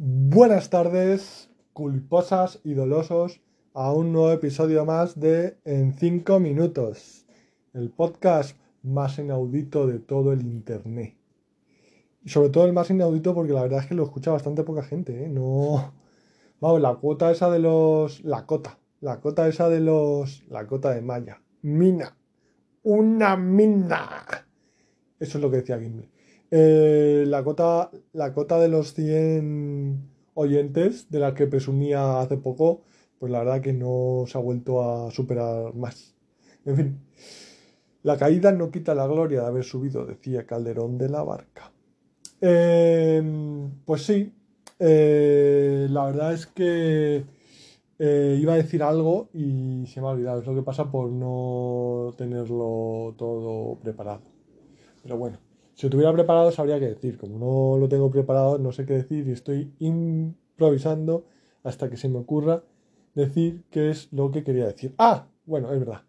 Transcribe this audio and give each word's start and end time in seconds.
Buenas 0.00 0.70
tardes, 0.70 1.50
culposas 1.72 2.60
y 2.62 2.74
dolosos, 2.74 3.40
a 3.74 3.92
un 3.92 4.12
nuevo 4.12 4.30
episodio 4.30 4.84
más 4.84 5.18
de 5.18 5.58
En 5.64 5.92
5 5.92 6.38
Minutos, 6.38 7.26
el 7.74 7.90
podcast 7.90 8.56
más 8.84 9.18
inaudito 9.18 9.88
de 9.88 9.98
todo 9.98 10.32
el 10.32 10.42
Internet. 10.42 11.16
Y 12.22 12.28
sobre 12.28 12.50
todo 12.50 12.64
el 12.66 12.72
más 12.72 12.90
inaudito 12.90 13.34
porque 13.34 13.52
la 13.52 13.62
verdad 13.62 13.80
es 13.80 13.86
que 13.86 13.96
lo 13.96 14.04
escucha 14.04 14.30
bastante 14.30 14.62
poca 14.62 14.84
gente, 14.84 15.24
¿eh? 15.24 15.28
No... 15.28 15.92
Vamos, 16.60 16.80
la 16.80 16.94
cuota 16.94 17.32
esa 17.32 17.50
de 17.50 17.58
los... 17.58 18.22
La 18.22 18.46
cota. 18.46 18.78
La 19.00 19.18
cota 19.18 19.48
esa 19.48 19.68
de 19.68 19.80
los... 19.80 20.46
La 20.48 20.64
cota 20.68 20.94
de 20.94 21.02
Maya. 21.02 21.42
Mina. 21.62 22.16
Una 22.84 23.36
mina. 23.36 24.46
Eso 25.18 25.38
es 25.38 25.42
lo 25.42 25.50
que 25.50 25.56
decía 25.56 25.80
Gimli. 25.80 26.08
Eh, 26.50 27.24
la, 27.26 27.44
cota, 27.44 27.90
la 28.12 28.32
cota 28.32 28.58
de 28.58 28.68
los 28.68 28.94
100 28.94 30.10
oyentes, 30.34 31.10
de 31.10 31.18
la 31.18 31.34
que 31.34 31.46
presumía 31.46 32.20
hace 32.20 32.36
poco, 32.38 32.82
pues 33.18 33.30
la 33.30 33.40
verdad 33.40 33.60
que 33.60 33.72
no 33.72 34.24
se 34.26 34.38
ha 34.38 34.40
vuelto 34.40 34.82
a 34.82 35.10
superar 35.10 35.74
más. 35.74 36.14
En 36.64 36.76
fin, 36.76 37.00
la 38.02 38.16
caída 38.16 38.52
no 38.52 38.70
quita 38.70 38.94
la 38.94 39.06
gloria 39.06 39.42
de 39.42 39.46
haber 39.46 39.64
subido, 39.64 40.06
decía 40.06 40.46
Calderón 40.46 40.98
de 40.98 41.08
la 41.08 41.22
Barca. 41.22 41.72
Eh, 42.40 43.22
pues 43.84 44.02
sí, 44.06 44.32
eh, 44.78 45.86
la 45.90 46.06
verdad 46.06 46.34
es 46.34 46.46
que 46.46 47.24
iba 48.00 48.52
a 48.52 48.56
decir 48.56 48.82
algo 48.82 49.28
y 49.34 49.84
se 49.86 50.00
me 50.00 50.06
ha 50.06 50.10
olvidado. 50.10 50.40
Es 50.40 50.46
lo 50.46 50.54
que 50.54 50.62
pasa 50.62 50.90
por 50.90 51.10
no 51.10 52.14
tenerlo 52.16 53.14
todo 53.18 53.76
preparado. 53.80 54.22
Pero 55.02 55.16
bueno. 55.18 55.47
Si 55.78 55.86
lo 55.86 55.90
tuviera 55.90 56.12
preparado 56.12 56.50
sabría 56.50 56.80
qué 56.80 56.88
decir. 56.88 57.16
Como 57.18 57.38
no 57.38 57.78
lo 57.78 57.88
tengo 57.88 58.10
preparado, 58.10 58.58
no 58.58 58.72
sé 58.72 58.84
qué 58.84 58.94
decir 58.94 59.28
y 59.28 59.30
estoy 59.30 59.72
improvisando 59.78 61.26
hasta 61.62 61.88
que 61.88 61.96
se 61.96 62.08
me 62.08 62.18
ocurra 62.18 62.64
decir 63.14 63.62
qué 63.70 63.90
es 63.90 64.12
lo 64.12 64.32
que 64.32 64.42
quería 64.42 64.66
decir. 64.66 64.92
Ah, 64.98 65.28
bueno, 65.46 65.72
es 65.72 65.78
verdad. 65.78 66.02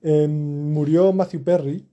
Em, 0.00 0.72
murió 0.72 1.12
Matthew 1.12 1.44
Perry, 1.44 1.86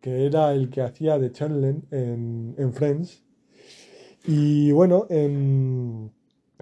que 0.00 0.26
era 0.26 0.52
el 0.52 0.68
que 0.68 0.82
hacía 0.82 1.16
de 1.16 1.30
Chandler 1.30 1.76
en, 1.92 2.72
Friends. 2.72 3.22
Y 4.26 4.72
bueno, 4.72 5.06
em, 5.10 6.10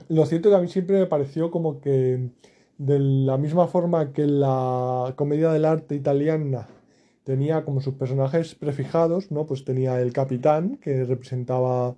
lo 0.08 0.26
cierto 0.26 0.50
que 0.50 0.56
a 0.56 0.60
mí 0.60 0.68
siempre 0.68 0.98
me 0.98 1.06
pareció 1.06 1.50
como 1.50 1.80
que 1.80 2.28
de 2.76 2.98
la 2.98 3.38
misma 3.38 3.66
forma 3.66 4.12
que 4.12 4.26
la 4.26 5.14
comedia 5.16 5.50
del 5.52 5.64
arte 5.64 5.94
italiana 5.94 6.68
tenía 7.24 7.64
como 7.64 7.80
sus 7.80 7.94
personajes 7.94 8.54
prefijados, 8.54 9.30
¿no? 9.30 9.46
Pues 9.46 9.64
tenía 9.64 10.00
el 10.00 10.12
capitán, 10.12 10.78
que 10.78 11.04
representaba 11.04 11.96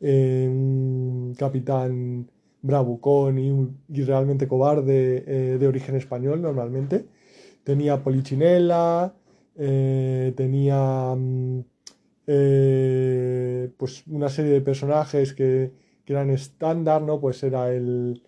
eh, 0.00 0.46
un 0.50 1.34
capitán 1.38 2.30
bravucón 2.62 3.38
y, 3.38 4.02
realmente 4.04 4.48
cobarde 4.48 5.24
eh, 5.26 5.58
de 5.58 5.68
origen 5.68 5.96
español 5.96 6.42
normalmente. 6.42 7.06
Tenía 7.64 8.02
Polichinela, 8.02 9.14
eh, 9.56 10.32
tenía 10.36 11.14
mm, 11.16 11.60
pues 13.76 14.06
una 14.06 14.28
serie 14.28 14.52
de 14.52 14.60
personajes 14.60 15.34
que, 15.34 15.72
eran 16.06 16.30
estándar, 16.30 17.02
¿no? 17.02 17.20
Pues 17.20 17.40
era 17.44 17.72
el 17.72 18.20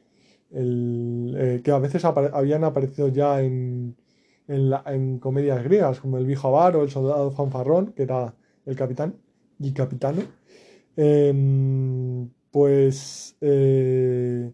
que 1.64 1.70
a 1.72 1.78
veces 1.80 2.04
habían 2.04 2.62
aparecido 2.62 3.08
ya 3.08 3.42
en, 3.42 3.96
en, 4.48 5.18
comedias 5.18 5.62
griegas, 5.62 6.00
como 6.00 6.18
El 6.18 6.26
viejo 6.26 6.48
avaro, 6.48 6.82
El 6.82 6.90
soldado 6.90 7.30
fanfarrón, 7.30 7.92
que 7.92 8.02
era 8.02 8.34
el 8.66 8.76
capitán 8.76 9.16
y 9.58 9.72
capitano. 9.72 10.22
Em, 10.96 12.28
pues, 12.50 13.36
eh, 13.40 14.52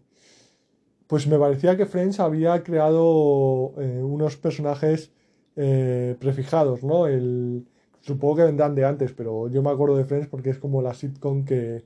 pues 1.07 1.27
me 1.27 1.37
parecía 1.37 1.75
que 1.77 1.85
Friends 1.85 2.19
había 2.19 2.63
creado 2.63 3.73
eh, 3.77 4.01
unos 4.03 4.37
personajes 4.37 5.11
eh, 5.55 6.15
prefijados, 6.19 6.83
¿no? 6.83 7.07
El, 7.07 7.67
supongo 8.01 8.37
que 8.37 8.43
vendrán 8.43 8.75
de 8.75 8.85
antes, 8.85 9.13
pero 9.13 9.49
yo 9.49 9.61
me 9.63 9.71
acuerdo 9.71 9.97
de 9.97 10.05
Friends 10.05 10.27
porque 10.27 10.51
es 10.51 10.59
como 10.59 10.81
la 10.81 10.93
sitcom 10.93 11.45
que, 11.45 11.85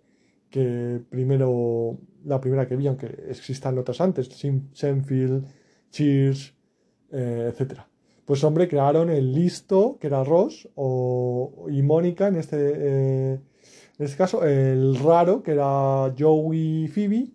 que 0.50 1.02
primero, 1.10 1.98
la 2.26 2.40
primera 2.42 2.68
que 2.68 2.76
vi, 2.76 2.88
aunque 2.88 3.08
existan 3.30 3.78
otras 3.78 4.02
antes, 4.02 4.30
Seinfeld, 4.74 5.46
Cheers, 5.92 6.54
etcétera 7.12 7.93
pues 8.26 8.44
hombre, 8.44 8.68
crearon 8.68 9.10
el 9.10 9.34
listo, 9.34 9.98
que 10.00 10.08
era 10.08 10.24
Ross, 10.24 10.70
y 11.70 11.82
Mónica, 11.82 12.28
en 12.28 12.36
este, 12.36 12.58
eh, 12.60 13.34
en 13.98 14.06
este 14.06 14.18
caso, 14.18 14.46
el 14.46 14.96
raro, 14.96 15.44
que 15.44 15.52
era 15.52 16.14
Joey 16.18 16.88
Phoebe, 16.88 17.32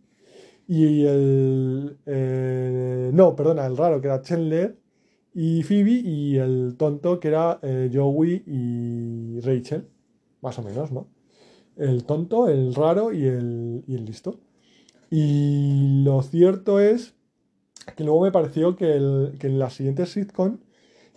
y 0.67 1.05
el... 1.05 1.99
Eh, 2.07 3.11
no, 3.13 3.37
perdona, 3.37 3.67
el 3.67 3.77
raro, 3.77 4.01
que 4.01 4.09
era 4.09 4.23
Chandler 4.23 4.79
y 5.35 5.63
Phoebe, 5.63 5.93
y 5.93 6.37
el 6.37 6.77
tonto, 6.77 7.21
que 7.21 7.29
era 7.29 7.59
eh, 7.63 7.91
Joey 7.93 8.43
y 8.47 9.41
Rachel, 9.41 9.89
más 10.41 10.59
o 10.59 10.63
menos, 10.63 10.91
¿no? 10.91 11.09
El 11.77 12.05
tonto, 12.05 12.49
el 12.49 12.75
raro 12.75 13.13
y 13.13 13.25
el, 13.25 13.85
y 13.87 13.95
el 13.95 14.05
listo. 14.05 14.41
Y 15.11 16.03
lo 16.03 16.23
cierto 16.23 16.81
es 16.81 17.15
que 17.97 18.05
luego 18.05 18.23
me 18.23 18.33
pareció 18.33 18.77
que, 18.77 18.97
el, 18.97 19.37
que 19.39 19.47
en 19.47 19.59
la 19.59 19.71
siguiente 19.71 20.05
sitcom 20.07 20.59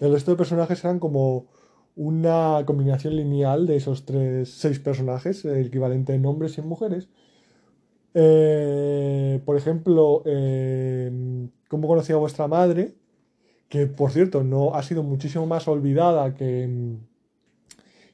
el 0.01 0.11
resto 0.11 0.31
de 0.31 0.37
personajes 0.37 0.83
eran 0.83 0.99
como 0.99 1.47
una 1.95 2.63
combinación 2.65 3.15
lineal 3.15 3.67
de 3.67 3.75
esos 3.75 4.05
tres, 4.05 4.49
seis 4.49 4.79
personajes, 4.79 5.45
equivalente 5.45 6.13
en 6.13 6.25
hombres 6.25 6.57
y 6.57 6.61
en 6.61 6.67
mujeres. 6.67 7.07
Eh, 8.15 9.41
por 9.45 9.57
ejemplo, 9.57 10.23
eh, 10.25 11.47
¿cómo 11.69 11.87
conocía 11.87 12.15
a 12.15 12.19
vuestra 12.19 12.47
madre? 12.47 12.95
Que 13.69 13.87
por 13.87 14.11
cierto, 14.11 14.43
no 14.43 14.73
ha 14.73 14.83
sido 14.83 15.03
muchísimo 15.03 15.45
más 15.45 15.67
olvidada 15.67 16.33
que, 16.33 16.97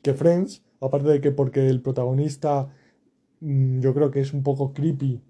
que 0.02 0.14
Friends, 0.14 0.64
aparte 0.82 1.08
de 1.08 1.22
que 1.22 1.32
porque 1.32 1.70
el 1.70 1.82
protagonista 1.82 2.70
mm, 3.40 3.80
yo 3.80 3.94
creo 3.94 4.12
que 4.12 4.22
es 4.22 4.34
un 4.34 4.44
poco 4.44 4.74
creepy. 4.74 5.22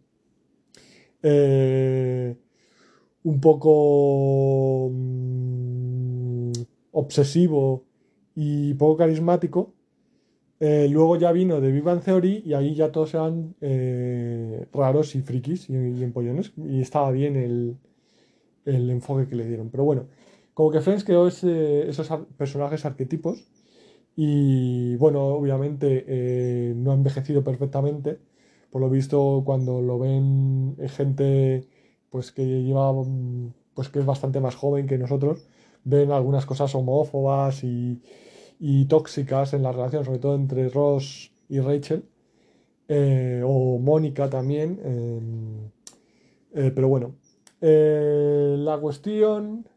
Eh, 1.24 2.36
un 3.24 3.42
poco 3.42 4.90
obsesivo 6.98 7.86
y 8.36 8.74
poco 8.76 8.98
carismático. 8.98 9.74
Eh, 10.60 10.88
luego 10.90 11.18
ya 11.18 11.32
vino 11.32 11.62
de 11.62 11.72
Vivan 11.72 12.02
Theory 12.02 12.42
y 12.44 12.54
ahí 12.54 12.74
ya 12.74 12.92
todos 12.92 13.14
eran 13.14 13.56
eh, 13.62 14.66
raros 14.74 15.16
y 15.16 15.22
frikis 15.22 15.70
y, 15.70 15.76
empollones. 16.04 16.54
Y 16.58 16.82
estaba 16.82 17.12
bien 17.12 17.36
el, 17.36 17.78
enfoque 18.90 19.28
que 19.28 19.36
le 19.36 19.48
dieron. 19.48 19.70
Pero 19.70 19.84
bueno, 19.84 20.08
como 20.54 20.72
que 20.72 20.82
Friends 20.82 21.04
creó 21.04 21.28
esos 21.28 22.10
personajes 22.38 22.86
arquetipos. 22.86 23.46
Y 24.16 24.96
bueno, 24.98 25.26
obviamente 25.26 26.06
eh, 26.08 26.74
no 26.76 26.92
ha 26.92 26.96
envejecido 26.96 27.44
perfectamente. 27.44 28.20
Por 28.72 28.82
lo 28.82 28.90
visto, 28.90 29.44
cuando 29.46 29.82
lo 29.82 30.00
ven 30.00 30.76
gente 30.90 31.68
pues 32.10 32.32
que 32.32 32.44
lleva 32.64 32.92
pues 33.76 33.90
que 33.90 34.00
es 34.00 34.06
bastante 34.06 34.40
más 34.40 34.56
joven 34.56 34.88
que 34.88 34.98
nosotros, 34.98 35.48
ven 35.88 36.12
algunas 36.12 36.46
cosas 36.46 36.74
homófobas 36.76 37.64
y, 37.64 38.02
tóxicas 38.88 39.54
en 39.54 39.64
la 39.64 39.72
relación, 39.72 40.04
sobre 40.04 40.20
todo 40.20 40.36
entre 40.36 40.70
Ross 40.70 41.32
y 41.48 41.60
Rachel, 41.60 42.04
eh, 42.88 43.42
o 43.46 43.80
Mónica 43.80 44.30
también. 44.30 44.80
Em, 44.84 45.72
eh, 46.54 46.72
pero 46.74 46.90
bueno, 46.90 47.16
eh, 47.62 48.56
la 48.58 48.78
cuestión 48.80 49.68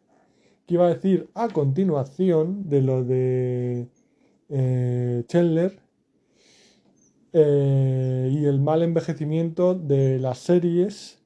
que 0.66 0.74
iba 0.74 0.86
a 0.86 0.94
decir 0.94 1.28
a 1.34 1.48
continuación 1.48 2.68
de 2.68 2.82
lo 2.82 3.04
de 3.04 3.88
Chandler 5.28 5.78
y 7.32 8.44
el 8.44 8.60
mal 8.60 8.82
envejecimiento 8.82 9.74
de 9.74 10.18
las 10.18 10.38
series 10.38 11.19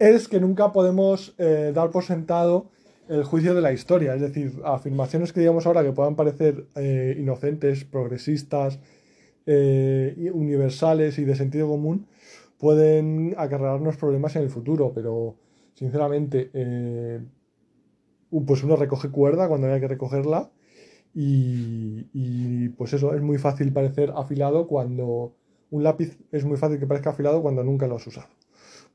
es 0.00 0.28
que 0.28 0.40
nunca 0.40 0.72
podemos 0.72 1.34
eh, 1.36 1.72
dar 1.74 1.90
por 1.90 2.02
sentado 2.02 2.70
el 3.08 3.22
juicio 3.22 3.54
de 3.54 3.60
la 3.60 3.72
historia. 3.72 4.14
Es 4.14 4.22
decir, 4.22 4.60
afirmaciones 4.64 5.32
que 5.32 5.40
digamos 5.40 5.66
ahora 5.66 5.84
que 5.84 5.92
puedan 5.92 6.16
parecer 6.16 6.66
eh, 6.74 7.16
inocentes, 7.18 7.84
progresistas, 7.84 8.80
eh, 9.46 10.30
universales 10.32 11.18
y 11.18 11.24
de 11.24 11.34
sentido 11.36 11.68
común, 11.68 12.06
pueden 12.58 13.34
acarrearnos 13.36 13.96
problemas 13.98 14.36
en 14.36 14.42
el 14.42 14.50
futuro, 14.50 14.92
pero 14.94 15.36
sinceramente, 15.74 16.50
pues 18.46 18.62
uno 18.62 18.76
recoge 18.76 19.10
cuerda 19.10 19.48
cuando 19.48 19.66
haya 19.66 19.80
que 19.80 19.88
recogerla 19.88 20.50
y, 21.14 22.06
y, 22.12 22.68
pues 22.70 22.92
eso, 22.92 23.14
es 23.14 23.22
muy 23.22 23.38
fácil 23.38 23.72
parecer 23.72 24.12
afilado 24.14 24.66
cuando 24.66 25.34
un 25.70 25.82
lápiz 25.82 26.18
es 26.32 26.44
muy 26.44 26.58
fácil 26.58 26.78
que 26.78 26.86
parezca 26.86 27.10
afilado 27.10 27.42
cuando 27.42 27.64
nunca 27.64 27.86
lo 27.86 27.96
has 27.96 28.06
usado 28.06 28.28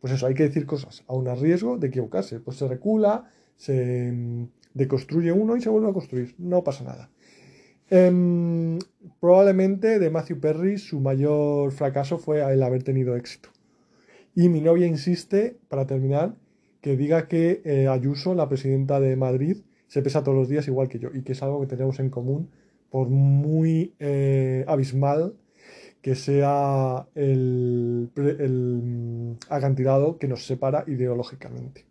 pues 0.06 0.14
eso, 0.14 0.28
hay 0.28 0.36
que 0.36 0.44
decir 0.44 0.68
cosas, 0.68 1.04
a 1.08 1.16
un 1.16 1.26
riesgo 1.36 1.80
de 1.80 1.88
equivocarse. 1.88 2.40
Pues 2.40 2.58
se 2.58 2.68
recula, 2.68 3.28
se 3.56 4.12
mm, 4.12 4.50
deconstruye 4.76 5.32
uno 5.32 5.58
y 5.58 5.62
se 5.62 5.70
vuelve 5.70 5.90
a 5.90 5.94
construir, 5.94 6.36
no 6.38 6.64
pasa 6.64 6.84
nada. 6.84 7.10
Em, 7.90 8.78
probablemente 9.20 9.98
de 9.98 10.10
Matthew 10.12 10.40
Perry 10.40 10.78
su 10.78 11.00
mayor 11.00 11.72
fracaso 11.72 12.20
fue 12.20 12.42
el 12.54 12.62
haber 12.62 12.84
tenido 12.84 13.16
éxito. 13.16 13.50
Y 14.36 14.48
mi 14.48 14.62
novia 14.62 14.86
insiste, 14.86 15.58
para 15.70 15.88
terminar, 15.88 16.36
que 16.82 16.96
diga 16.96 17.28
que 17.28 17.64
eh, 17.66 17.88
Ayuso, 17.88 18.36
la 18.36 18.48
presidenta 18.48 19.00
de 19.00 19.16
Madrid, 19.16 19.64
se 19.88 20.04
pesa 20.04 20.24
todos 20.24 20.38
los 20.38 20.50
días 20.50 20.68
igual 20.68 20.88
que 20.88 21.00
yo 21.00 21.10
y 21.16 21.24
que 21.24 21.32
es 21.32 21.42
algo 21.42 21.62
que 21.62 21.66
tenemos 21.66 22.00
en 22.00 22.12
común 22.12 22.52
por 22.92 23.10
muy 23.10 23.96
eh, 23.98 24.66
abismal 24.68 25.34
que 26.06 26.14
sea 26.14 27.08
el, 27.16 28.12
el 28.16 29.38
acantilado 29.50 30.20
que 30.20 30.28
nos 30.28 30.46
separa 30.46 30.84
ideológicamente. 30.86 31.88